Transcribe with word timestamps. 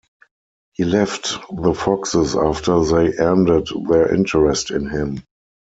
He 0.73 0.83
left 0.83 1.37
the 1.55 1.75
Foxes 1.75 2.35
after 2.35 2.83
they 2.83 3.15
ended 3.23 3.67
their 3.87 4.11
interest 4.11 4.71
in 4.71 4.89
him. 4.89 5.23